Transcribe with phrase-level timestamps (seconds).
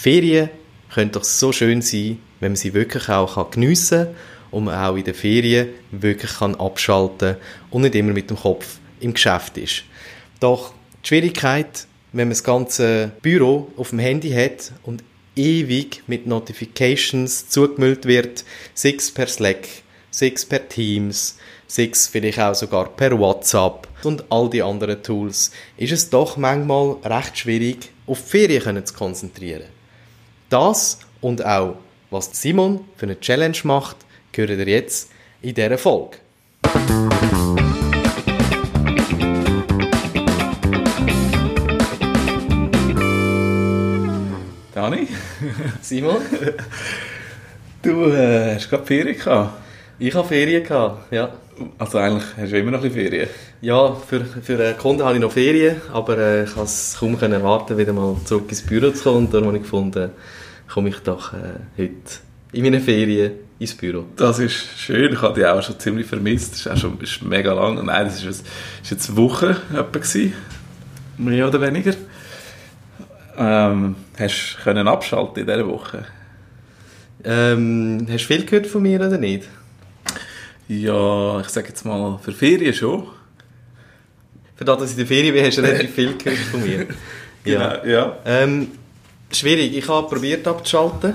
[0.00, 0.50] Ferien
[0.94, 4.14] können doch so schön sein, wenn man sie wirklich auch geniessen kann
[4.52, 7.36] und man auch in den Ferien wirklich kann abschalten
[7.70, 9.82] und nicht immer mit dem Kopf im Geschäft ist.
[10.38, 10.72] Doch
[11.02, 15.02] die Schwierigkeit, wenn man das ganze Büro auf dem Handy hat und
[15.34, 18.44] ewig mit Notifications zugemüllt wird,
[18.74, 19.66] sechs per Slack,
[20.12, 25.90] sechs per Teams, sechs vielleicht auch sogar per WhatsApp und all die anderen Tools, ist
[25.90, 29.77] es doch manchmal recht schwierig, auf Ferien zu konzentrieren.
[30.50, 31.76] Das und auch,
[32.10, 33.96] was Simon für eine Challenge macht,
[34.34, 35.10] hört ihr jetzt
[35.42, 36.16] in dieser Folge.
[44.74, 45.08] Dani?
[45.82, 46.16] Simon?
[47.80, 49.52] Du äh, hast gerade Ferien gehabt.
[50.00, 51.32] Ich habe Ferien gehabt, ja.
[51.78, 53.28] Also eigentlich hast du immer noch ein bisschen Ferien.
[53.60, 57.18] Ja, für, für einen Kunden habe ich noch Ferien, aber äh, ich kann es kaum
[57.20, 59.26] erwarten, wieder mal zurück ins Büro zu kommen.
[59.26, 60.10] Und darum habe ich gefunden,
[60.72, 61.92] komme ich doch äh, heute
[62.52, 64.04] in meinen Ferien ins Büro.
[64.16, 65.12] Das ist schön.
[65.12, 66.52] Ich habe dich auch schon ziemlich vermisst.
[66.52, 67.84] Das ist auch schon ist mega lang.
[67.84, 68.44] Nein, das ist
[68.88, 70.32] jetzt eine Woche etwa gewesen.
[71.16, 71.94] Mehr oder weniger.
[73.36, 76.04] Ähm, hast du können abschalten in dieser Woche?
[77.24, 79.48] Ähm, hast du viel gehört von mir oder nicht?
[80.68, 83.06] Ja, ich sage jetzt mal, für Ferien schon.
[84.54, 86.86] Für das, dass ich in der Ferien bin, hast du relativ viel gehört von mir.
[87.44, 87.78] ja.
[87.80, 88.18] Genau, ja.
[88.26, 88.68] Ähm,
[89.32, 89.76] schwierig.
[89.76, 91.14] Ich habe probiert abzuschalten,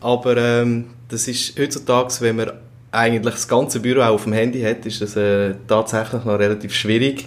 [0.00, 2.52] aber ähm, das ist heutzutage, wenn man
[2.92, 6.72] eigentlich das ganze Büro auch auf dem Handy hat, ist das äh, tatsächlich noch relativ
[6.72, 7.26] schwierig,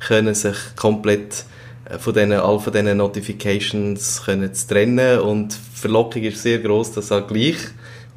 [0.00, 1.44] können sich komplett
[1.88, 6.58] äh, von diesen, all von diesen Notifications können zu trennen und die Verlockung ist sehr
[6.58, 7.56] groß, dass du auch gleich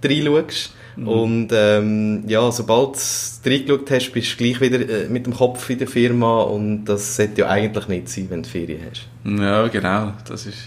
[0.04, 0.74] reinschaust.
[0.96, 1.08] Mhm.
[1.08, 5.70] Und ähm, ja, sobald du reingeschaut hast, bist du gleich wieder äh, mit dem Kopf
[5.70, 9.08] in der Firma und das sollte ja eigentlich nicht sein, wenn du Ferien hast.
[9.24, 10.14] Ja, genau.
[10.28, 10.58] Das ist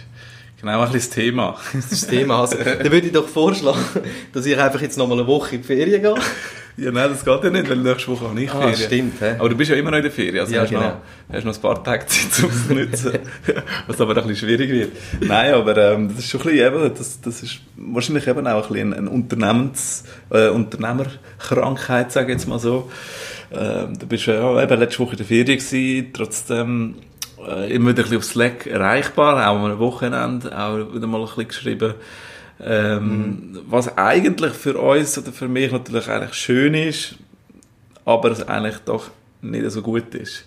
[0.60, 1.56] genau ein bisschen das Thema.
[1.72, 2.40] Das ist das Thema.
[2.40, 3.84] Also, dann würde ich doch vorschlagen,
[4.32, 6.14] dass ich einfach jetzt noch mal eine Woche in die Ferien gehe.
[6.76, 8.76] Ja, nein, das geht ja nicht, weil nächste Woche habe ich ah, Ferien.
[8.76, 9.20] stimmt.
[9.20, 9.26] He?
[9.38, 10.82] Aber du bist ja immer noch in der Ferien, also ja, hast, genau.
[10.82, 10.96] noch,
[11.32, 13.18] hast noch ein paar Tage Zeit, um es zu nutzen.
[13.86, 14.92] was aber ein bisschen schwierig wird.
[15.20, 18.64] Nein, aber ähm, das ist schon ein bisschen eben, das, das ist wahrscheinlich eben auch
[18.64, 22.90] ein bisschen eine Unternehmens, äh, Unternehmerkrankheit, sage ich jetzt mal so.
[23.52, 26.94] Ähm, du bist ja eben letzte Woche in der Ferien gewesen, trotzdem
[27.46, 31.26] äh, immer wieder ein bisschen auf Slack erreichbar, auch am Wochenende, auch wieder mal ein
[31.26, 31.94] bisschen geschrieben.
[32.62, 33.60] Ähm, mhm.
[33.66, 37.16] Was eigentlich für uns oder für mich natürlich eigentlich schön ist,
[38.04, 39.10] aber es eigentlich doch
[39.42, 40.44] nicht so gut ist.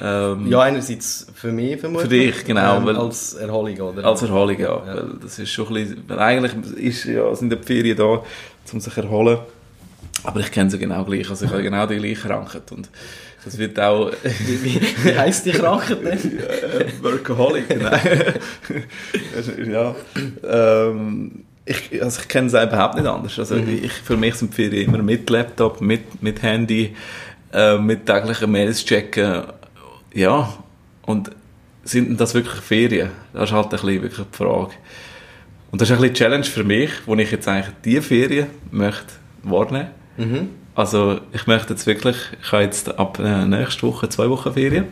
[0.00, 2.08] Ähm, ja, einerseits für mich vermutlich.
[2.08, 2.76] Für dich, genau.
[2.76, 4.04] Ähm, als Erholung, oder?
[4.04, 4.76] Als Erholung, ja.
[4.86, 4.96] ja.
[4.96, 8.22] Weil das ist schon ein bisschen, weil eigentlich ist, ja, sind die Ferien da,
[8.72, 9.38] um sich zu erholen.
[10.28, 11.30] Aber ich kenne sie genau gleich.
[11.30, 12.70] Also ich habe genau die gleiche Krankheit.
[12.70, 12.90] Und
[13.46, 14.12] das wird auch...
[14.22, 16.42] wie, wie, wie heisst die Krankheit denn?
[17.00, 18.34] Workaholic, nein.
[19.72, 19.94] ja.
[20.46, 23.38] Ähm, ich, also ich kenne es überhaupt nicht anders.
[23.38, 23.80] Also mhm.
[23.84, 26.94] ich, für mich sind Ferien immer mit Laptop, mit, mit Handy,
[27.54, 29.44] äh, mit täglichen Mails checken.
[30.12, 30.52] Ja,
[31.06, 31.30] und
[31.84, 33.12] sind das wirklich Ferien?
[33.32, 34.72] Das ist halt ein bisschen wirklich die Frage.
[35.70, 38.48] Und das ist ein bisschen die Challenge für mich, wo ich jetzt eigentlich diese Ferien
[38.70, 39.97] möchte wahrnehmen.
[40.18, 40.50] Mhm.
[40.74, 44.86] Also ich möchte jetzt wirklich, ich habe jetzt ab äh, nächste Woche zwei Wochen Ferien.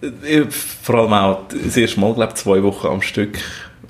[0.00, 3.38] Äh, vor allem auch das erste Mal, glaube ich, zwei Wochen am Stück.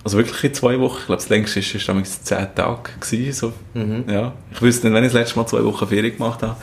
[0.04, 0.98] Also wirklich in zwei Wochen.
[0.98, 2.90] Ich glaube, das längste war damals zehn Tage.
[2.98, 3.52] Gewesen, so.
[3.74, 4.04] Mhm.
[4.08, 4.32] Ja.
[4.52, 6.56] Ich wüsste nicht, wenn ich das letzte Mal zwei Wochen Ferien gemacht habe.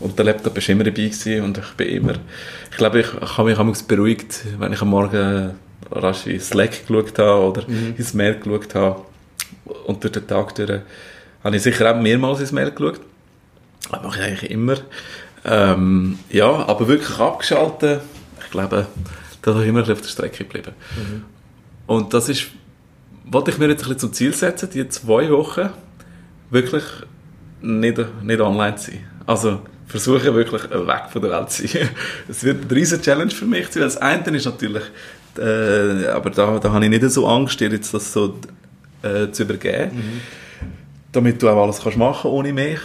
[0.00, 2.14] Und der Laptop war immer dabei gewesen und ich bin immer...
[2.70, 5.52] Ich glaube, ich, ich habe mich auch beruhigt, wenn ich am Morgen
[5.90, 7.94] rasch in Slack geschaut habe oder mhm.
[7.96, 9.02] ins Mail geschaut habe.
[9.86, 10.80] Und durch den Tag durch
[11.44, 13.00] habe ich sicher auch mehrmals ins Mail geschaut.
[13.90, 14.76] Das mache ich eigentlich immer.
[15.44, 18.02] Ähm, ja, aber wirklich abgeschaltet,
[18.44, 18.86] ich glaube,
[19.42, 20.72] da habe ich immer auf der Strecke geblieben.
[20.96, 21.24] Mhm.
[21.86, 22.46] Und das ist,
[23.24, 25.70] wollte ich mir jetzt ein bisschen zum Ziel setzen, die zwei Wochen
[26.50, 26.84] wirklich
[27.60, 29.00] nicht, nicht online zu sein.
[29.26, 31.88] Also versuche wirklich weg von der Welt zu sein.
[32.28, 33.68] Es wird eine riesige Challenge für mich.
[33.70, 34.84] Das eine ist natürlich,
[35.38, 38.38] äh, aber da, da habe ich nicht so Angst, dir jetzt das so
[39.02, 39.96] äh, zu übergeben.
[39.96, 40.20] Mhm.
[41.12, 42.80] Damit du auch alles kannst machen ohne mich.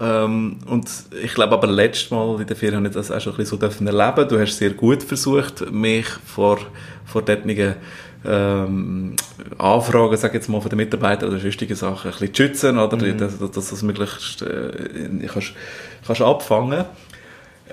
[0.00, 0.88] Ähm, und
[1.22, 3.58] ich glaube aber letztes Mal in der Ferien habe ich das auch schon ein bisschen
[3.58, 4.28] so dürfen erleben.
[4.28, 6.58] Du hast sehr gut versucht, mich vor,
[7.04, 7.76] vor dortigen
[8.24, 9.16] ähm,
[9.58, 12.96] Anfragen, sag jetzt mal, von den Mitarbeitern oder sonstigen Sachen ein bisschen zu schützen, oder?
[12.96, 13.18] Mhm.
[13.18, 15.52] Dass, dass, dass das möglichst äh, kannst,
[16.06, 16.84] kannst abfangen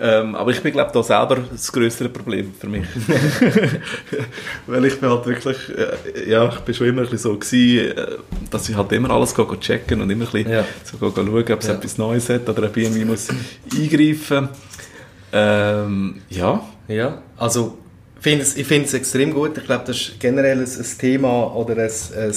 [0.01, 2.85] ähm, aber ich bin, glaube da selber das größere Problem für mich.
[4.67, 7.97] Weil ich bin halt wirklich, äh, ja, ich bin schon immer ein bisschen so gewesen,
[7.97, 8.05] äh,
[8.49, 10.65] dass ich halt immer alles go, go checken und immer ein bisschen ja.
[10.83, 11.73] so go, go schauen, ob es ja.
[11.73, 13.27] etwas Neues hat oder ob ich irgendwie muss
[13.75, 14.49] eingreifen.
[15.31, 16.63] Ähm, ja.
[16.87, 17.77] Ja, also
[18.19, 19.57] finde es, ich finde es extrem gut.
[19.57, 22.33] Ich glaube, das ist generell ein, ein Thema oder ein, ein,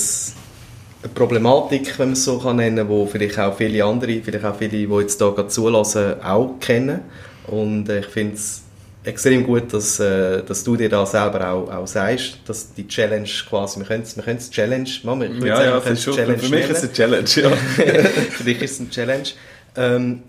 [1.03, 4.45] eine Problematik, wenn man es so kann nennen kann, die vielleicht auch viele andere, vielleicht
[4.45, 7.01] auch viele, die jetzt hier gerade zulassen, auch kennen.
[7.47, 8.63] Und äh, ich finde es
[9.05, 13.29] extrem gut, dass, äh, dass du dir da selber auch, auch sagst, dass die Challenge
[13.49, 16.49] quasi, wir können es wir Challenge, Mama, ich ja, sagen, ja, wir schon, Challenge für
[16.49, 16.71] mich nennen.
[16.71, 17.51] ist es eine Challenge, ja.
[18.31, 19.29] für dich ist es eine Challenge.
[19.77, 20.23] Ähm,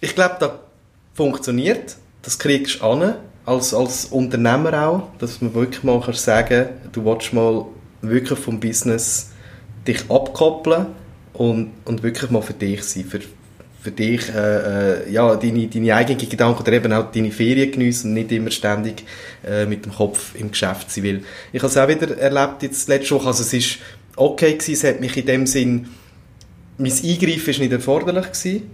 [0.00, 0.50] ich glaube, das
[1.14, 3.14] funktioniert, das kriegst du an,
[3.44, 7.64] als, als Unternehmer auch, dass man wirklich mal kannst sagen du willst mal
[8.02, 9.30] wirklich vom Business
[9.86, 10.86] dich abkoppeln
[11.32, 13.20] und, und wirklich mal für dich sein, für,
[13.86, 18.08] für dich äh, äh, ja, deine, deine eigenen Gedanken oder eben auch deine Ferien geniessen
[18.08, 19.04] und nicht immer ständig
[19.46, 21.04] äh, mit dem Kopf im Geschäft sein.
[21.04, 21.22] Weil
[21.52, 23.78] ich habe es auch wieder erlebt jetzt letzte Woche, also es ist
[24.16, 25.86] okay gewesen, es hat mich in dem Sinn,
[26.78, 28.70] mein Eingreifen ist nicht erforderlich gewesen.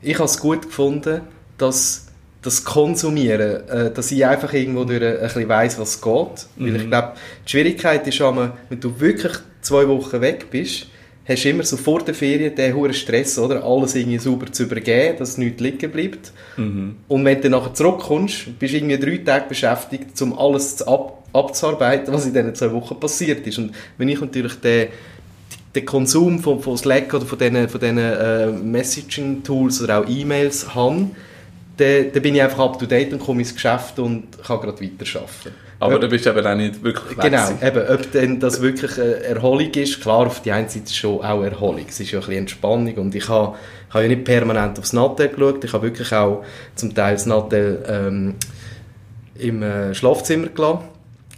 [0.00, 1.20] Ich habe es gut gefunden,
[1.58, 2.06] dass
[2.40, 6.46] das Konsumieren, äh, dass ich einfach irgendwo durch ein bisschen weiss, was geht.
[6.56, 6.66] Mhm.
[6.66, 7.12] Weil ich glaube,
[7.46, 10.86] die Schwierigkeit ist wenn du wirklich zwei Wochen weg bist,
[11.26, 13.64] hast du immer so vor der Ferien den hohen Stress, oder?
[13.64, 16.32] Alles irgendwie sauber zu übergeben, dass nichts liegen bleibt.
[16.56, 16.96] Mhm.
[17.08, 22.12] Und wenn du nachher zurückkommst, bist du irgendwie drei Tage beschäftigt, um alles ab, abzuarbeiten,
[22.12, 23.58] was in diesen zwei Wochen passiert ist.
[23.58, 24.88] Und wenn ich natürlich den,
[25.74, 30.74] den Konsum von, von Slack oder von diesen, von diesen äh, Messaging-Tools oder auch E-Mails
[30.74, 31.10] habe,
[31.76, 34.80] dann, dann bin ich einfach up to date und komme ins Geschäft und kann gerade
[34.80, 35.63] weiterarbeiten.
[35.84, 40.00] Aber du bist eben auch nicht wirklich Genau, eben, ob denn das wirklich Erholung ist,
[40.00, 43.14] klar, auf die einen Seite schon auch Erholung, es ist ja ein bisschen Entspannung und
[43.14, 43.56] ich habe,
[43.88, 46.44] ich habe ja nicht permanent aufs Nattel geschaut, ich habe wirklich auch
[46.74, 48.34] zum Teil das Nattel ähm,
[49.36, 50.94] im äh, Schlafzimmer gelassen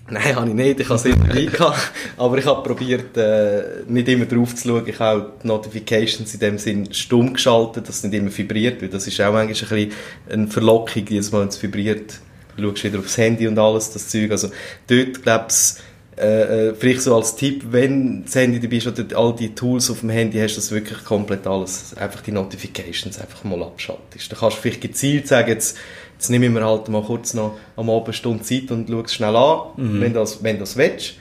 [0.11, 0.81] Nein, habe ich nicht.
[0.81, 1.93] Ich habe es immer gehabt.
[2.17, 4.87] Aber ich habe probiert, äh, nicht immer drauf zu schauen.
[4.87, 8.81] Ich habe auch die Notifications in dem Sinn stumm geschaltet, dass es nicht immer vibriert,
[8.81, 9.93] weil das ist auch manchmal ein bisschen
[10.31, 12.21] eine Verlockung, jedes Mal, wenn es vibriert.
[12.57, 14.31] Du schaust wieder aufs Handy und alles, das Zeug.
[14.31, 14.51] Also
[14.87, 19.19] dort, glaube ich, äh, äh, vielleicht so als Tipp, wenn das Handy dabei ist oder
[19.19, 23.45] all die Tools auf dem Handy hast, dass wirklich komplett alles, einfach die Notifications einfach
[23.45, 24.33] mal abschaltest.
[24.33, 25.77] Da kannst du vielleicht gezielt sagen, jetzt
[26.17, 29.03] Jetzt nehme ich mir halt mal kurz noch am Abend eine Stunde Zeit und schaue
[29.03, 30.01] es schnell an, mhm.
[30.01, 31.15] wenn du das, wenn das willst.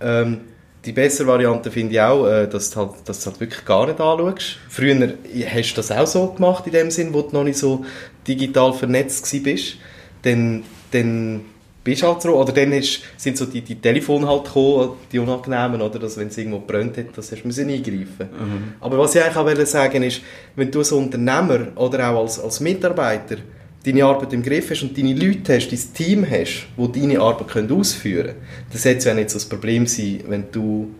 [0.00, 0.40] Ähm,
[0.84, 3.86] die bessere Variante finde ich auch, äh, dass, du halt, dass du halt wirklich gar
[3.86, 4.56] nicht anschaust.
[4.68, 5.14] Früher
[5.46, 7.84] hast du das auch so gemacht, in dem Sinn, wo du noch nicht so
[8.26, 9.76] digital vernetzt bist.
[10.22, 11.40] Dann, dann
[11.82, 15.80] bist halt so, oder dann ist, sind so die, die Telefone halt gekommen, die unangenehmen,
[15.80, 18.28] oder, dass wenn es irgendwo brennt hat, das hast du müssen eingreifen.
[18.30, 18.72] Mhm.
[18.80, 20.20] Aber was ich eigentlich auch sagen ist,
[20.56, 23.36] wenn du als Unternehmer oder auch als, als Mitarbeiter
[23.84, 27.48] deine Arbeit im Griff hast und deine Leute hast, dein Team hast, die deine Arbeit
[27.48, 28.38] können ausführen können,
[28.70, 30.90] dann sollte es ja nicht so das Problem sein, wenn du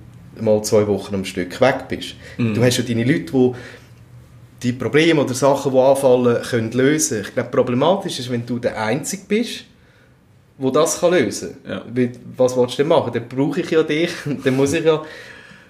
[0.41, 2.15] mal zwei Wochen am Stück weg bist.
[2.39, 2.55] Mhm.
[2.55, 3.53] Du hast ja deine Leute, die
[4.63, 7.23] die Probleme oder Sachen, die anfallen, können lösen.
[7.23, 9.65] Ich glaube, problematisch ist, wenn du der Einzige bist,
[10.61, 11.73] der das kann lösen kann.
[11.95, 12.11] Ja.
[12.37, 13.13] Was willst du denn machen?
[13.13, 14.11] Dann brauche ich ja dich,
[14.45, 15.03] dann muss ich ja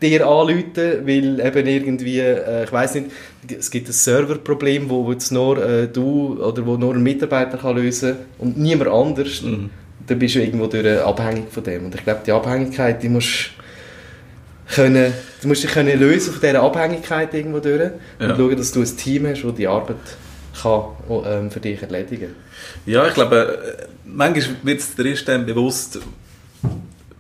[0.00, 3.10] dir anrufen, weil eben irgendwie, äh, ich weiß nicht,
[3.58, 7.58] es gibt ein Serverproblem, wo, wo jetzt nur äh, du oder wo nur ein Mitarbeiter
[7.58, 9.42] kann lösen und niemand anders.
[9.42, 9.70] Mhm.
[10.06, 11.86] Dann bist du irgendwo durch, äh, abhängig von dem.
[11.86, 13.50] Und ich glaube, die Abhängigkeit, die musst
[14.74, 15.12] können,
[15.42, 17.90] du musst dich können lösen von dieser Abhängigkeit irgendwo durch ja.
[18.30, 19.96] und schauen, dass du ein Team hast, das die Arbeit
[20.62, 20.82] kann,
[21.26, 22.34] ähm, für dich erledigen
[22.86, 26.00] Ja, ich glaube, äh, manchmal wird es dir erst dann bewusst,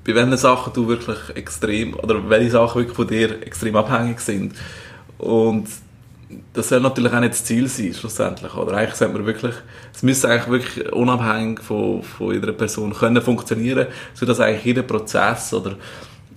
[0.04, 4.54] bei welchen Sachen du wirklich extrem, oder welche Sachen wirklich von dir extrem abhängig sind.
[5.18, 5.68] Und
[6.52, 8.54] das soll natürlich auch nicht das Ziel sein, schlussendlich.
[8.54, 9.54] Oder eigentlich sollte man wirklich,
[9.94, 15.52] es müsste eigentlich wirklich unabhängig von, von jeder Person können funktionieren, sodass eigentlich jeder Prozess
[15.52, 15.76] oder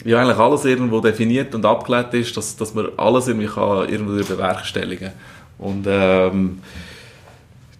[0.04, 4.14] ja, eigentlich alles irgendwo definiert und abgeleitet ist, dass, dass man alles irgendwie kann irgendwo
[4.14, 5.12] bewerkstelligen
[5.58, 6.60] Und ähm,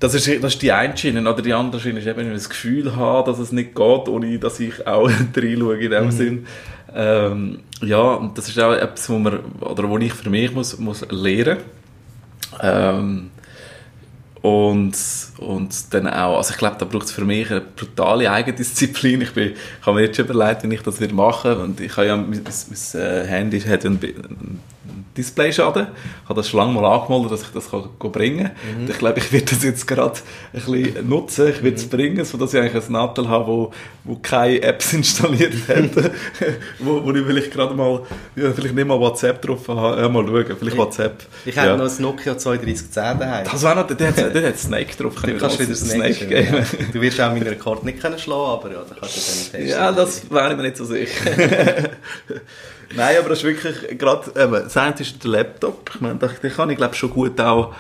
[0.04, 1.22] das ist, das ist die eine Schiene.
[1.22, 4.08] Oder die andere Schiene ist eben, wenn ich das Gefühl habe, dass es nicht geht,
[4.10, 6.12] ohne dass ich auch reinschaue in dem mhm.
[6.12, 6.48] Sinn.
[6.94, 10.78] Ähm, ja, und das ist auch etwas, wo, man, oder wo ich für mich muss,
[10.78, 11.58] muss lernen
[12.62, 13.32] ähm,
[14.42, 14.94] und,
[15.38, 19.22] und dann auch, also ich glaube, da braucht es für mich eine brutale Eigendisziplin.
[19.22, 21.58] Ich, bin, ich habe mir jetzt schon überlegt, wie ich das wieder mache.
[21.58, 24.60] Und ich habe ja, mein, mein, mein äh, Handy hat einen, einen
[25.16, 25.88] Displayschaden.
[26.24, 28.84] Ich habe das schon lange mal angemeldet, dass ich das kann bringen kann.
[28.84, 28.90] Mhm.
[28.90, 30.14] Ich glaube, ich werde das jetzt gerade
[30.54, 31.48] ein bisschen nutzen.
[31.50, 31.90] Ich werde es mhm.
[31.90, 33.72] bringen, sodass ich eigentlich ein Nattel habe, wo,
[34.04, 36.12] wo keine Apps installiert hat.
[36.80, 38.02] wo, wo ich vielleicht gerade mal,
[38.36, 40.02] ja, vielleicht nicht mal WhatsApp drauf habe.
[40.02, 41.24] Ja, mal schauen, vielleicht WhatsApp.
[41.46, 43.46] Ich, ich habe noch ein Nokia 3210 daheim.
[43.50, 45.16] Das war noch, der, der, der hat Snake drauf.
[45.16, 46.56] Du kannst wieder Snake, Snake geben.
[46.56, 46.88] Ja.
[46.92, 49.68] Du wirst auch meinen Rekord nicht können schlagen, aber ja, da kannst du dann testen.
[49.68, 51.90] Ja, das wäre ich mir nicht so sicher.
[52.96, 55.92] Nein, aber das ist wirklich gerade, eben, das eine ist der Laptop.
[55.94, 57.74] Ich meine, den kann ich glaube schon gut auch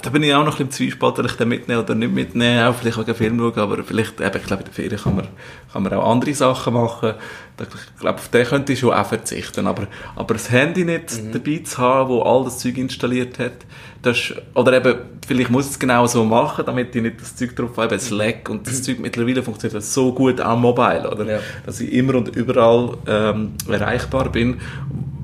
[0.00, 2.12] da bin ich auch noch ein bisschen im Zwiespalt, ob ich den mitnehmen oder nicht
[2.12, 5.16] mitnehmen, auch vielleicht einen Film schauen, aber vielleicht, eben, ich glaube, in der Ferien kann
[5.16, 5.28] man,
[5.70, 7.14] kann man auch andere Sachen machen.
[7.60, 11.32] Ich glaube, auf den könnte ich schon auch verzichten, aber, aber das Handy nicht mhm.
[11.32, 13.52] dabei zu haben, wo all das Zeug installiert hat,
[14.00, 17.54] das, oder eben, vielleicht muss ich es genau so machen, damit ich nicht das Zeug
[17.54, 21.26] drauf habe, Slack und das Zeug mittlerweile funktioniert so gut auch mobile, oder?
[21.26, 21.38] Ja.
[21.66, 24.58] Dass ich immer und überall ähm, erreichbar bin,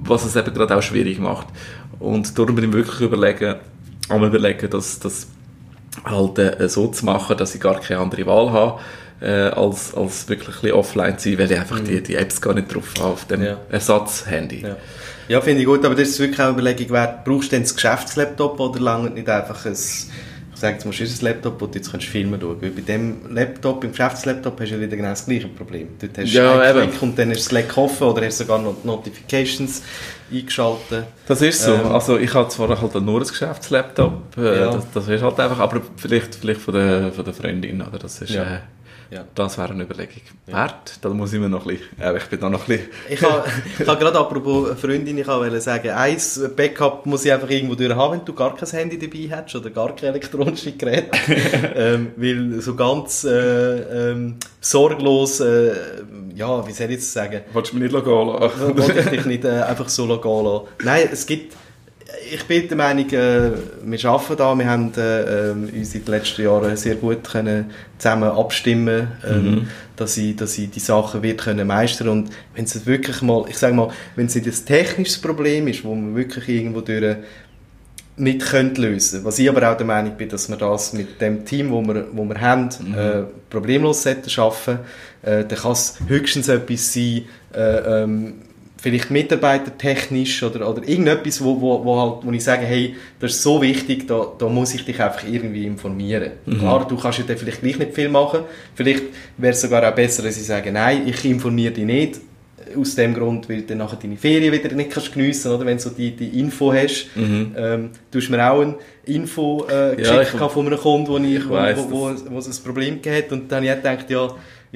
[0.05, 1.47] was es eben gerade auch schwierig macht.
[1.99, 3.57] Und darum bin ich wirklich überlegen,
[4.09, 5.27] am überlegen, dass das
[6.05, 8.81] halt äh, so zu machen, dass ich gar keine andere Wahl habe,
[9.21, 11.87] äh, als, als wirklich offline zu sein, weil ich einfach mhm.
[11.87, 13.59] die, die Apps gar nicht drauf habe auf dem ja.
[13.71, 14.63] Ersatzhandy.
[14.63, 14.77] Ja.
[15.29, 17.63] ja finde ich gut, aber das ist wirklich auch eine Überlegung wert, brauchst du denn
[17.63, 19.77] das Geschäftslaptop oder lange nicht einfach ein
[20.59, 22.63] sage, jetzt musst du ein Laptop, du jetzt kannst filmen kannst.
[22.63, 25.89] Weil bei dem Laptop, im Geschäftslaptop, hast du ja wieder genau das gleiche Problem.
[26.01, 29.83] Dort hast du ja, Klick und dann ist Slack offen oder hast sogar noch Notifications
[30.33, 31.07] eingeschaltet.
[31.27, 31.75] Das ist so.
[31.75, 34.73] Ähm, also ich habe zwar halt nur ein Geschäftslaptop, äh, ja.
[34.73, 37.99] das, das ist halt einfach, aber vielleicht, vielleicht von der, von der Freundin, oder?
[37.99, 38.43] Das ist, ja.
[38.43, 38.59] äh,
[39.11, 39.25] ja.
[39.35, 40.55] Das wäre eine Überlegung ja.
[40.55, 40.99] wert.
[41.01, 42.89] Da muss ich mir noch ein bisschen, äh, ich bin da noch ein bisschen...
[43.09, 43.45] ich habe
[43.87, 48.19] hab gerade apropos Freundin, ich wollte sagen, eins Backup muss ich einfach irgendwo durch haben,
[48.19, 51.07] wenn du gar kein Handy dabei hast oder gar kein elektronisches Gerät.
[51.75, 55.73] ähm, weil so ganz äh, ähm, sorglos, äh,
[56.35, 57.41] ja, wie soll ich jetzt sagen?
[57.53, 58.77] Wolltest du mich nicht gehen lassen?
[58.79, 60.67] Wollte ich dich nicht äh, einfach so gehen lassen.
[60.85, 61.57] Nein, es gibt
[62.31, 63.51] ich bin der Meinung, äh,
[63.85, 67.71] wir arbeiten da, wir haben äh, ähm, uns in den letzten Jahren sehr gut können
[67.99, 69.69] zusammen abstimmen, ähm, mhm.
[69.97, 73.59] dass ich, dass ich die Sachen wird können meistern und wenn es wirklich mal, ich
[73.59, 77.17] sage mal, wenn es nicht ein technisches Problem ist, wo man wirklich irgendwo durch
[78.17, 81.45] nicht können lösen was ich aber auch der Meinung bin, dass wir das mit dem
[81.45, 82.95] Team, wo wir, wo wir haben, mhm.
[82.95, 84.81] äh, problemlos schaffen
[85.23, 88.35] äh, dann kann es höchstens etwas sein, äh, ähm,
[88.81, 93.43] vielleicht mitarbeitertechnisch oder, oder irgendetwas, wo, wo, wo, halt, wo ich sage, hey, das ist
[93.43, 96.33] so wichtig, da, da muss ich dich einfach irgendwie informieren.
[96.47, 96.59] Mhm.
[96.59, 98.41] Klar, du kannst ja dann vielleicht gleich nicht viel machen.
[98.75, 99.05] Vielleicht
[99.37, 102.21] wäre es sogar auch besser, dass ich sage, nein, ich informiere dich nicht.
[102.77, 105.79] Aus dem Grund, weil du dann nachher deine Ferien wieder nicht kannst geniessen oder wenn
[105.79, 107.09] du so die, die Info hast.
[107.15, 107.55] Mhm.
[107.57, 108.75] Ähm, du hast mir auch ein
[109.07, 112.39] Info äh, geschickt ja, von einem Kunden, wo, ich, ich wo, weiss, wo, wo, wo,
[112.39, 114.29] es ein Problem gehabt und dann habe ich gedacht, ja,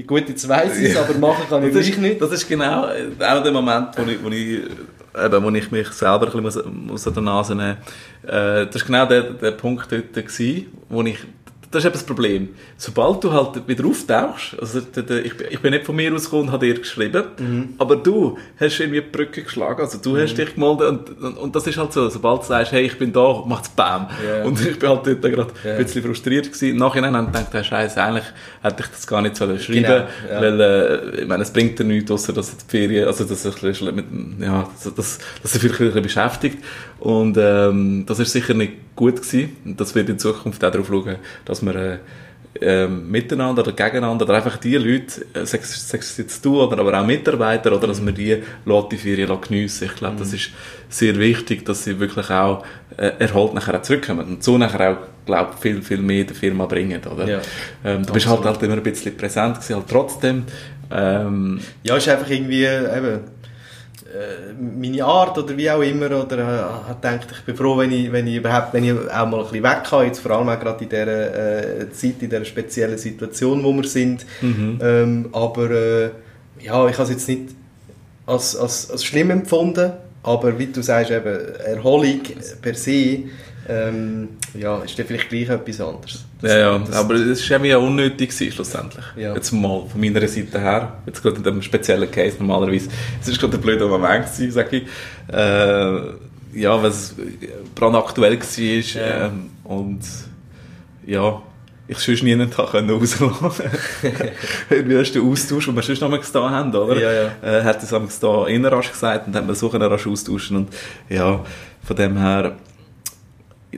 [0.07, 2.21] Gut, jetzt weiss ich es, aber machen kann ich es nicht.
[2.21, 4.61] Das ist genau äh, auch der Moment, wo ich, wo ich,
[5.23, 7.77] eben, wo ich mich selber ein bisschen an der Nase nehmen
[8.23, 8.33] muss.
[8.33, 11.19] Äh, das war genau der, der Punkt dort, gewesen, wo ich
[11.73, 12.49] das ist eben das Problem.
[12.77, 16.67] Sobald du halt wieder auftauchst, also ich, ich bin nicht von mir ausgekommen und habe
[16.67, 17.75] dir geschrieben, mhm.
[17.79, 20.19] aber du hast irgendwie die Brücke geschlagen, also du mhm.
[20.19, 22.99] hast dich gemeldet und, und, und, das ist halt so, sobald du sagst, hey, ich
[22.99, 24.09] bin da, macht es Bam.
[24.23, 24.45] Yeah.
[24.45, 25.77] Und ich bin halt dort gerade yeah.
[25.77, 26.77] ein bisschen frustriert gewesen.
[26.77, 28.27] Nachhinein habe ich gedacht, hey, Scheiße, eigentlich
[28.63, 30.05] hätte ich das gar nicht sollen schreiben genau.
[30.31, 30.41] ja.
[30.41, 33.63] weil, äh, ich meine, es bringt dir nichts, außer dass die Ferien, also dass ich
[33.81, 34.05] mit,
[34.41, 36.59] ja, dass, dass, dass sich ein bisschen beschäftigt
[36.99, 39.57] und ähm, das ist sicher nicht gut gewesen.
[39.65, 41.99] Und das wird in Zukunft auch darauf schauen, dass wir äh,
[42.61, 47.01] äh, miteinander oder gegeneinander oder einfach die Leute, äh, sei es jetzt du oder aber
[47.01, 48.43] auch Mitarbeiter, oder dass wir die
[48.91, 50.19] die Ferien geniessen Ich glaube, mhm.
[50.19, 50.51] das ist
[50.89, 52.65] sehr wichtig, dass sie wirklich auch
[52.97, 56.67] äh, erholt nachher auch zurückkommen und so nachher auch glaube viel, viel mehr der Firma
[56.67, 57.27] bringen, oder?
[57.27, 57.41] Ja,
[57.85, 60.45] ähm, du bist halt, halt immer ein bisschen präsent gewesen, halt trotzdem.
[60.91, 63.21] Ähm, ja, ist einfach irgendwie, eben,
[64.13, 68.13] äh, meine Art oder wie auch immer oder äh, gedacht, ich bin froh, wenn ich,
[68.13, 70.61] wenn ich überhaupt, wenn ich auch mal ein bisschen weg kann, jetzt vor allem auch
[70.61, 74.27] gerade in dieser äh, Zeit, in dieser speziellen Situation, wo wir sind.
[74.43, 74.79] Mhm.
[74.83, 76.11] Ähm, aber äh,
[76.61, 77.55] ja, ich habe es jetzt nicht
[78.27, 79.93] als, als, als schlimm empfunden,
[80.23, 82.21] aber wie du sagst, eben Erholung
[82.61, 83.21] per se
[83.69, 86.25] ähm, ja, ist dann vielleicht gleich etwas anderes.
[86.41, 89.05] Das, ja, ja, das, aber es war ja unnötig gewesen, schlussendlich.
[89.17, 89.35] Ja.
[89.35, 92.89] Jetzt mal von meiner Seite her, jetzt gerade in diesem speziellen Case normalerweise,
[93.21, 94.83] es ist gerade ein blöder Moment gewesen, sage ich,
[95.33, 97.15] äh, ja, es
[97.75, 99.27] brandaktuell war ja.
[99.27, 100.01] ähm, und
[101.07, 101.43] ja,
[101.89, 103.71] ich sonst nie nicht rauslassen konnte.
[104.71, 106.99] Irgendwie du den Austausch, den wir sonst noch mal haben, oder?
[106.99, 107.59] Ja, ja.
[107.59, 110.69] Äh, hat es am da rasch gesagt und hat man so rasch austauschen und
[111.09, 111.45] ja,
[111.85, 112.57] von dem her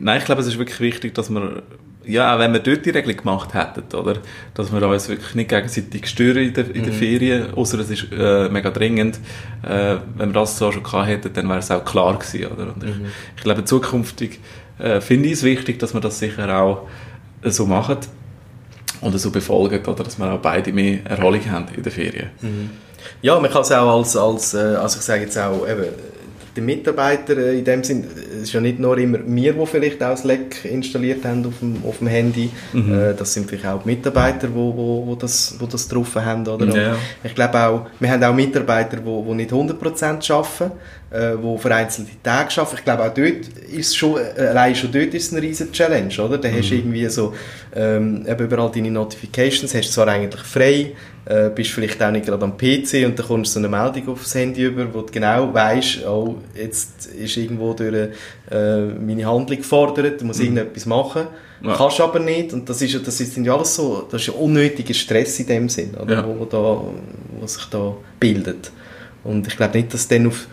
[0.00, 1.62] Nein, ich glaube, es ist wirklich wichtig, dass wir,
[2.04, 4.18] ja, auch wenn wir dort die Regelung gemacht hätten, oder,
[4.54, 6.96] dass wir uns wirklich nicht gegenseitig stören in der, in der mhm.
[6.96, 9.20] Ferien, außer es ist äh, mega dringend.
[9.62, 12.74] Äh, wenn wir das so schon gehabt hätten, dann wäre es auch klar gewesen, oder?
[12.74, 12.88] Und mhm.
[12.88, 14.40] ich, ich, glaube, zukünftig
[14.78, 16.88] äh, finde ich es wichtig, dass wir das sicher auch
[17.42, 17.98] äh, so machen
[19.00, 22.30] und so befolgen, oder, dass wir auch beide mehr Erholung haben in der Ferien.
[22.40, 22.70] Mhm.
[23.22, 25.84] Ja, man kann es auch als, als äh, also ich sage jetzt auch, eben,
[26.56, 28.04] die Mitarbeiter äh, in dem Sinn,
[28.36, 31.76] es ist ja nicht nur immer wir, die vielleicht auch Slack installiert haben auf dem,
[31.84, 32.92] auf dem Handy, mhm.
[32.92, 36.14] Äh, das sind vielleicht auch die Mitarbeiter, die wo, wo, wo das, wo das drauf
[36.16, 36.46] haben.
[36.46, 36.66] Oder?
[36.66, 36.96] Ja.
[37.22, 40.72] Ich glaube auch, wir haben auch Mitarbeiter, die, die nicht 100% arbeiten,
[41.10, 42.76] äh, wo vereinzelte Tage schaffen.
[42.78, 46.12] Ich glaube auch dort ist schon, äh, allein schon dort ist es eine riesen Challenge,
[46.20, 46.38] oder?
[46.38, 46.56] Da mhm.
[46.58, 47.34] hast du irgendwie so,
[47.74, 50.92] ähm, überall deine Notifications, hast du zwar eigentlich frei,
[51.26, 54.08] äh, bist vielleicht auch nicht gerade am PC und dann kommst du so eine Meldung
[54.08, 58.10] aufs Handy über, wo du genau weißt, oh, jetzt ist irgendwo durch
[58.50, 60.56] äh, meine Handlung gefordert, du musst mhm.
[60.56, 61.26] irgendetwas machen.
[61.62, 61.74] Ja.
[61.76, 64.92] Kannst aber nicht und das ist, das ist ja alles so, das ist ja unnötiger
[64.92, 66.16] Stress in dem Sinn, oder?
[66.16, 66.26] Ja.
[66.26, 68.70] Wo, da, wo sich da bildet.
[69.22, 70.46] Und ich glaube nicht, dass dann auf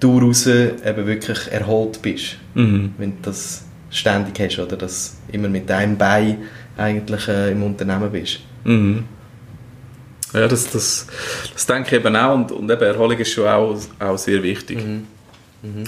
[0.00, 2.94] Tour raus eben wirklich erholt bist, mhm.
[2.98, 6.38] wenn du das ständig hast oder dass immer mit deinem Bein
[6.76, 8.40] eigentlich äh, im Unternehmen bist.
[8.64, 9.04] Mhm.
[10.32, 11.06] Ja, das, das,
[11.52, 14.84] das denke ich eben auch und, und eben Erholung ist schon auch, auch sehr wichtig.
[14.84, 15.06] Mhm.
[15.62, 15.84] Mhm.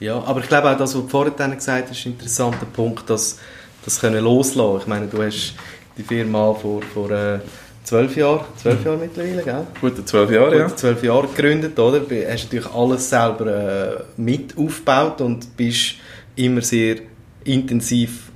[0.00, 3.08] Ja, aber ich glaube auch das, was du vorhin gesagt hast, ist ein interessanter Punkt,
[3.08, 3.38] dass
[3.84, 4.80] das können loslassen.
[4.80, 5.54] Ich meine, du hast
[5.96, 7.40] die Firma vor, vor äh,
[7.84, 8.84] zwölf Jahren, zwölf.
[8.84, 9.66] Jahre mittlerweile, gell?
[9.80, 10.76] Gute zwölf Jahre, ja.
[10.76, 12.00] zwölf Jahre gegründet, oder?
[12.00, 15.94] Du hast natürlich alles selber äh, mit aufgebaut und bist
[16.36, 16.96] immer sehr
[17.44, 18.30] intensiv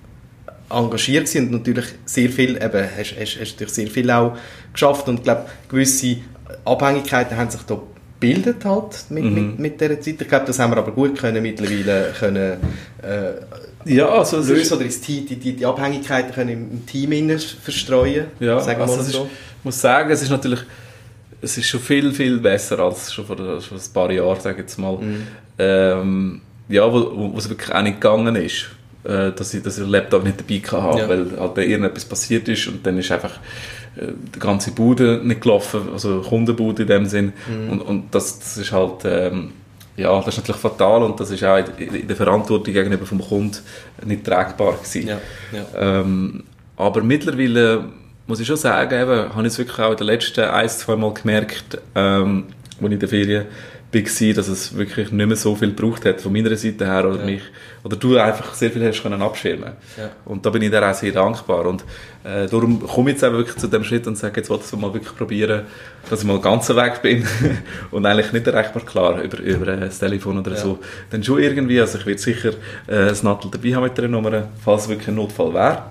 [0.68, 4.36] engagiert und natürlich sehr viel, eben, hast, hast, hast natürlich sehr viel auch
[4.72, 6.16] geschafft und ich glaube, gewisse
[6.64, 7.80] Abhängigkeiten haben sich da
[8.18, 9.34] gebildet halt mit, mhm.
[9.34, 10.20] mit, mit dieser Zeit.
[10.20, 12.58] Ich glaube, das haben wir aber gut können mittlerweile können,
[13.02, 18.26] äh, ja, also lösen oder ins Team, die, die, die Abhängigkeiten können im Team verstreuen.
[18.40, 19.24] Ja, sagen wir also mal so.
[19.24, 20.60] Ist, ich muss sagen, es ist natürlich
[21.42, 24.62] es ist schon viel, viel besser als schon vor, schon ein paar Jahren, sage ich
[24.62, 24.96] jetzt mal.
[24.96, 25.26] Mhm.
[25.58, 28.70] Ähm, ja, wo, wo es wirklich auch nicht gegangen ist
[29.06, 31.08] äh, dass ich, dass ich den Laptop nicht dabei hatte, ja.
[31.08, 33.38] weil halt irgendetwas passiert ist und dann ist einfach
[33.96, 37.70] die ganze Bude nicht gelaufen, also Kundenbude in dem Sinn mhm.
[37.70, 39.52] und, und das, das ist halt ähm,
[39.96, 43.20] ja, das ist natürlich fatal und das ist auch in, in der Verantwortung gegenüber vom
[43.20, 43.56] Kunden
[44.04, 45.08] nicht tragbar gewesen.
[45.08, 45.18] Ja,
[45.52, 46.00] ja.
[46.00, 46.44] Ähm,
[46.76, 47.84] aber mittlerweile
[48.26, 50.96] muss ich schon sagen, eben, habe ich es wirklich auch in den letzten ein, zwei
[50.96, 52.44] Mal gemerkt, ähm,
[52.78, 53.44] als ich in der Ferien
[54.04, 57.20] war, dass es wirklich nicht mehr so viel gebraucht hat von meiner Seite her oder
[57.20, 57.24] ja.
[57.24, 57.42] mich
[57.82, 59.72] oder du einfach sehr viel hast können abschirmen.
[59.96, 60.10] Ja.
[60.24, 61.84] Und da bin ich dir auch sehr dankbar und
[62.24, 64.80] äh, darum komme ich jetzt auch wirklich zu dem Schritt und sage, jetzt wollte ich
[64.80, 65.62] mal wirklich probieren,
[66.10, 67.24] dass ich mal ganz weg bin
[67.92, 70.56] und eigentlich nicht erreichbar klar über, über äh, das Telefon oder ja.
[70.56, 70.80] so.
[71.10, 72.50] Dann schon irgendwie, also ich werde sicher
[72.88, 75.82] äh, das Nattel dabei haben mit der Nummer, falls wirklich ein Notfall wäre.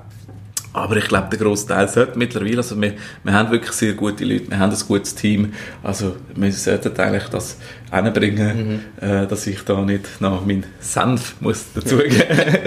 [0.75, 4.25] Aber ich glaube, der grosse Teil sollte mittlerweile, also wir, wir haben wirklich sehr gute
[4.25, 7.57] Leute, wir haben ein gutes Team, also wir sollten eigentlich das
[7.91, 9.07] hinbringen, mhm.
[9.07, 12.11] äh, dass ich da nicht noch meinen Senf muss dazugeben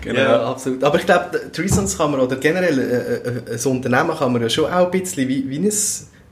[0.00, 0.18] genau.
[0.18, 0.82] Ja, absolut.
[0.82, 4.50] Aber ich glaube, Treasons kann man, oder generell äh, äh, ein Unternehmen kann man ja
[4.50, 5.70] schon auch ein bisschen wie, wie ein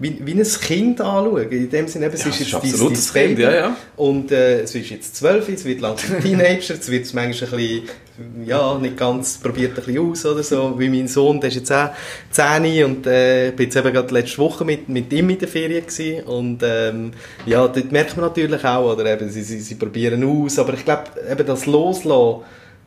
[0.00, 1.50] wie, wie ein Kind anschauen.
[1.50, 3.42] In dem Sinne, eben, es ja, ist jetzt dein, dein Baby.
[3.42, 3.76] Ja, ja.
[3.96, 8.46] Und äh, es ist jetzt zwölf, es wird langsam Teenager, es wird manchmal ein bisschen,
[8.46, 10.78] ja, nicht ganz, probiert ein bisschen aus oder so.
[10.78, 11.90] Wie mein Sohn, der ist jetzt auch
[12.30, 15.48] zehn und äh, ich bin jetzt eben gerade letzte Woche mit, mit ihm in der
[15.48, 16.24] Ferien gewesen.
[16.24, 17.10] Und ähm,
[17.44, 20.84] ja, dort merkt man natürlich auch, oder eben, sie, sie, sie probieren aus, aber ich
[20.86, 22.40] glaube, eben das Loslassen,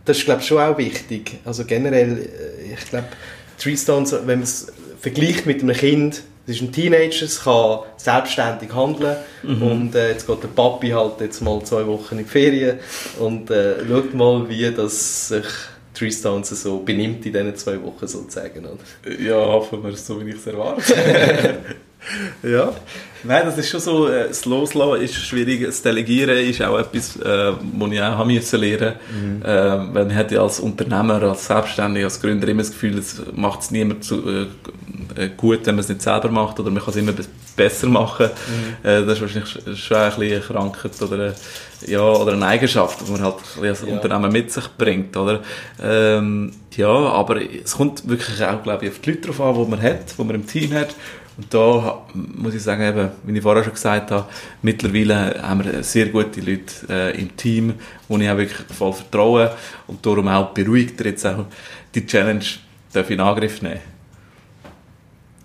[0.04, 1.40] das ist glaube schon auch wichtig.
[1.46, 3.08] Also generell, äh, ich glaube,
[3.60, 7.80] Three Stones, wenn man es vergleicht mit einem Kind, es ist ein Teenager, es kann
[7.96, 9.62] selbstständig handeln mhm.
[9.62, 12.80] und äh, jetzt geht der Papi halt jetzt mal zwei Wochen in die Ferien
[13.20, 15.46] und äh, schaut mal, wie das sich
[15.94, 18.66] Three Stones so benimmt in diesen zwei Wochen sozusagen.
[18.66, 19.20] Oder?
[19.20, 20.94] Ja, hoffen wir es so, wie ich es erwarte.
[22.44, 22.74] ja.
[23.26, 27.16] Nein, das ist schon so, äh, das Loslassen ist schwierig, das Delegieren ist auch etwas,
[27.16, 29.42] äh, was ich auch haben müssen lernen mhm.
[29.46, 33.62] äh, Man hat ja als Unternehmer, als Selbstständiger, als Gründer immer das Gefühl, es macht
[33.62, 34.48] es niemand zu, äh,
[35.16, 37.14] äh, gut, wenn man es nicht selber macht oder man kann es immer
[37.56, 38.28] besser machen.
[38.28, 38.90] Mhm.
[38.90, 41.36] Äh, das ist wahrscheinlich schon ein bisschen eine Krankheit oder eine,
[41.88, 43.94] ja, oder eine Eigenschaft, die man halt als ja.
[43.94, 45.42] Unternehmen mit sich bringt, oder?
[45.82, 49.70] Ähm, ja, aber es kommt wirklich auch, glaube ich, auf die Leute drauf an, die
[49.70, 50.96] man hat, die man im Team hat
[51.36, 54.28] und da muss ich sagen, eben, wie ich vorher schon gesagt habe,
[54.62, 57.74] mittlerweile haben wir sehr gute Leute äh, im Team,
[58.08, 59.52] wo ich auch wirklich voll vertraue
[59.88, 61.46] und darum auch beruhigt jetzt auch
[61.96, 62.46] die Challenge
[62.92, 63.80] darf in Angriff nehmen.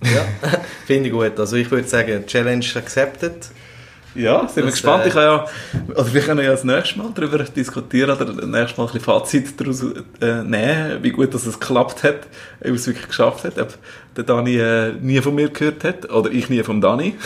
[0.02, 0.26] Ja,
[0.86, 1.40] finde ich gut.
[1.40, 3.48] Also ich würde sagen, Challenge accepted.
[4.14, 5.04] Ja, sind wir gespannt.
[5.04, 5.46] Äh, ich kann ja,
[5.94, 9.00] also wir können ja das nächste Mal darüber diskutieren oder das nächste Mal ein bisschen
[9.00, 9.84] Fazit daraus
[10.20, 12.26] äh, nehmen, wie gut dass es geklappt hat,
[12.60, 13.74] ob es wirklich geschafft hat, ob
[14.16, 17.16] der Dani äh, nie von mir gehört hat oder ich nie von Dani.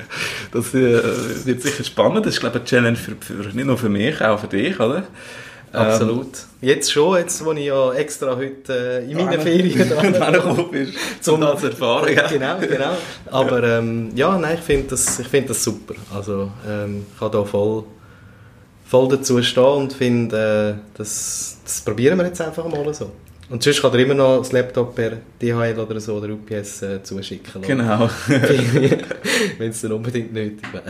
[0.52, 2.26] das äh, wird sicher spannend.
[2.26, 4.78] Das ist, glaube ich, eine Challenge für, für, nicht nur für mich, auch für dich,
[4.80, 5.04] oder?
[5.72, 6.26] Absolut.
[6.26, 10.68] Ähm, jetzt schon, jetzt wo ich ja extra heute äh, in meinen Ferien da gekommen
[10.70, 10.92] bin,
[11.28, 12.14] um das zu erfahren.
[12.14, 12.26] Ja.
[12.26, 12.96] Genau, genau.
[13.26, 15.94] Aber ähm, ja, nein, ich finde das, find das super.
[16.14, 17.84] Also ähm, ich kann da voll,
[18.84, 23.12] voll dazu stehen und finde, äh, das, das probieren wir jetzt einfach mal so.
[23.50, 27.02] Und sonst kann er immer noch das Laptop per DHL oder so oder UPS äh,
[27.02, 27.62] zuschicken.
[27.62, 28.08] Genau.
[29.58, 30.84] Wenn es dann unbedingt nötig wäre.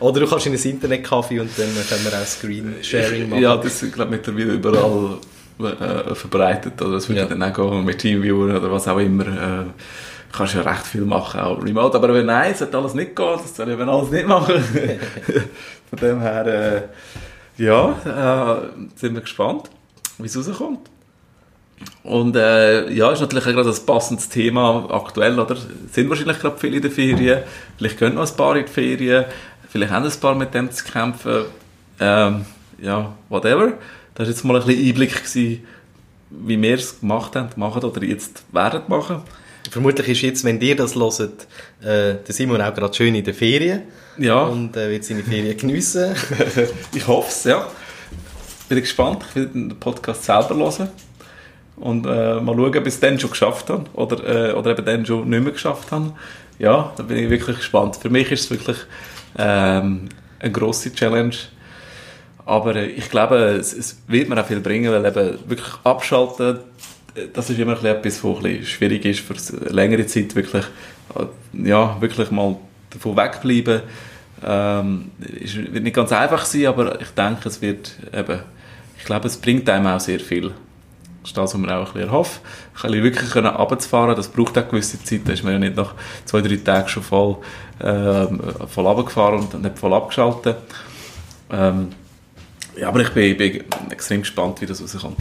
[0.00, 3.42] oder du kannst in ein Internet-Café und dann können wir auch Screen-Sharing machen.
[3.42, 5.18] Ja, das ist glaube ich mittlerweile überall
[5.58, 6.80] äh, verbreitet.
[6.82, 7.26] Oder das würde ja.
[7.26, 9.26] dann auch gehen mit Teamviewer oder was auch immer.
[9.26, 9.64] Äh,
[10.36, 11.96] kannst ja recht viel machen, auch remote.
[11.96, 14.54] Aber wenn nein, es sollte alles nicht gehen, das soll ich eben alles nicht machen.
[15.90, 19.70] Von dem her, äh, ja, äh, sind wir gespannt,
[20.18, 20.90] wie es rauskommt.
[22.02, 25.56] Und äh, ja, ist natürlich gerade ein passendes Thema aktuell, oder?
[25.90, 27.42] Sind wahrscheinlich gerade viele in den Ferien,
[27.76, 29.24] vielleicht gehen noch ein paar in die Ferien,
[29.68, 31.46] vielleicht haben ein paar mit dem zu kämpfen,
[31.98, 32.44] ähm,
[32.80, 33.72] ja, whatever.
[34.14, 35.66] Das war jetzt mal ein bisschen Einblick, gewesen,
[36.30, 39.22] wie wir es gemacht haben, machen oder jetzt werden machen.
[39.70, 41.46] Vermutlich ist jetzt, wenn ihr das hört,
[41.80, 43.82] äh, der Simon auch gerade schön in den Ferien.
[44.16, 44.44] Ja.
[44.44, 46.14] Und äh, wird seine Ferien geniessen.
[46.94, 47.66] ich hoffe es, ja.
[48.68, 49.24] Bin gespannt.
[49.28, 50.88] Ich will den Podcast selber hören.
[51.76, 53.84] Und äh, mal schauen, ob ich es dann schon geschafft habe.
[53.92, 56.12] Oder, äh, oder eben dann schon nicht mehr geschafft habe.
[56.58, 57.96] Ja, da bin ich wirklich gespannt.
[57.96, 58.78] Für mich ist es wirklich
[59.38, 60.08] ähm,
[60.38, 61.36] eine grosse Challenge.
[62.46, 66.60] Aber äh, ich glaube, es, es, wird mir auch viel bringen, weil eben wirklich abschalten,
[67.32, 70.64] das ist immer etwas, was ein schwierig ist für eine längere Zeit wirklich,
[71.14, 72.56] äh, ja, wirklich mal
[72.90, 73.82] davon wegbleiben.
[74.44, 78.40] Ähm, wird nicht ganz einfach sein, aber ich denke, es wird eben,
[78.98, 80.52] ich glaube, es bringt einem auch sehr viel.
[81.26, 82.40] Das ist das, was man auch ein bisschen erhofft.
[82.76, 85.22] Ein bisschen wirklich können runterzufahren, das braucht auch gewisse Zeit.
[85.24, 87.38] Da ist man ja nicht nach zwei, drei Tagen schon voll,
[87.82, 90.56] ähm, voll runtergefahren und nicht voll abgeschaltet.
[91.50, 91.88] Ähm,
[92.76, 95.18] ja, aber ich bin, bin extrem gespannt, wie das rauskommt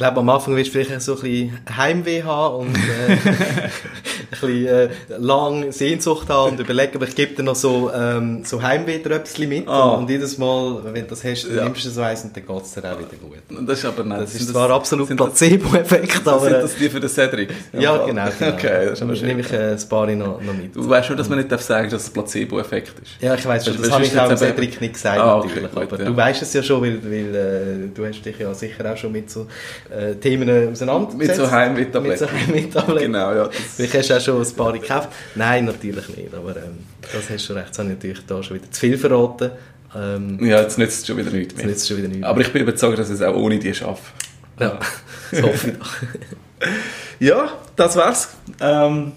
[0.00, 2.80] glaube, am Anfang wirst du vielleicht so ein bisschen Heimweh haben und äh,
[4.30, 8.42] ein bisschen äh, lang Sehnsucht haben und überlegen, aber ich gebe dir noch so, ähm,
[8.44, 9.96] so Heimweh-Tröpfchen mit oh.
[9.98, 11.64] und jedes Mal, wenn du das hast, ja.
[11.64, 13.66] nimmst du so eins und dann geht es dir auch wieder gut.
[13.68, 14.20] Das ist aber nicht.
[14.20, 16.40] Das ist zwar das, absolut Placebo-Effekt, aber...
[16.40, 17.50] Sind das die für den Cedric?
[17.72, 18.28] Ja, genau.
[18.38, 18.52] genau.
[18.54, 19.28] Okay, das ist aber schön.
[19.28, 20.74] nehme ich äh, ein paar noch, noch mit.
[20.74, 23.12] Du weißt schon, dass man nicht darf sagen dass es Placebo-Effekt ist.
[23.20, 25.70] Ja, ich weiß schon, das, das habe ich auch Cedric nicht gesagt, ah, okay, natürlich.
[25.72, 26.04] Gut, aber ja.
[26.08, 29.12] du weißt es ja schon, weil, weil äh, du hast dich ja sicher auch schon
[29.12, 29.46] mit so
[29.90, 31.18] äh, Themen auseinandergesetzt.
[31.18, 32.28] Mit so Heimweh-Tabletten.
[32.52, 32.80] Mit so.
[32.94, 33.50] Genau, ja.
[33.76, 35.08] Vielleicht hast du auch schon ein paar gekauft.
[35.34, 37.66] Nein, natürlich nicht, aber ähm, das hast du recht.
[37.66, 39.50] Jetzt habe ich natürlich da schon wieder zu viel verraten.
[39.94, 41.66] Ähm, ja, jetzt nützt es schon wieder nichts mehr.
[41.66, 44.12] Jetzt schon wieder nichts aber ich bin überzeugt, dass ich es auch ohne die schaffe.
[44.58, 44.78] Ja,
[45.30, 45.90] das hoffe ich doch.
[47.18, 48.28] ja, das war's.
[48.60, 49.12] Ähm,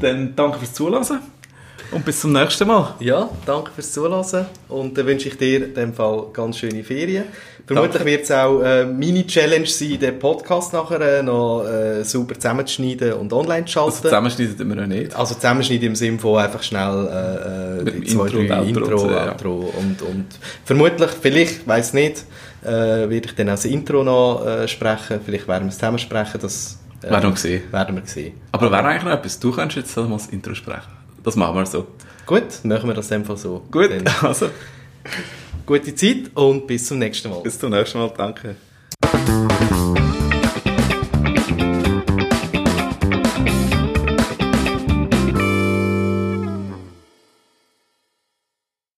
[0.00, 1.20] dann danke fürs Zuhören.
[1.92, 2.94] Und bis zum nächsten Mal.
[3.00, 7.24] Ja, danke fürs Zuhören und dann wünsche ich dir in dem Fall ganz schöne Ferien.
[7.66, 12.34] Vermutlich wird es auch äh, meine Challenge sein, den Podcast nachher äh, noch äh, super
[12.34, 13.90] zusammenzuschneiden und online zu schalten.
[13.90, 15.14] Also zusammenschneiden wir noch nicht.
[15.14, 19.30] Also zusammenschneiden im Sinne von einfach schnell äh, äh die zwei, Intro, drei Intro.
[19.30, 20.26] Outro und, und
[20.64, 22.24] vermutlich, vielleicht, weiß nicht,
[22.64, 25.20] äh, werde ich dann auch das Intro noch äh, sprechen.
[25.24, 26.40] Vielleicht werden wir es zusammen sprechen.
[26.40, 27.62] Das äh, werden wir sehen.
[27.70, 28.32] Werden wir sehen.
[28.50, 31.01] Aber wäre eigentlich noch etwas, du könntest jetzt mal das Intro sprechen.
[31.22, 31.86] Das machen wir so.
[32.26, 33.62] Gut, machen wir das einfach so.
[33.70, 33.90] Gut,
[34.22, 34.50] also
[35.66, 37.40] gute Zeit und bis zum nächsten Mal.
[37.42, 38.56] Bis zum nächsten Mal, danke.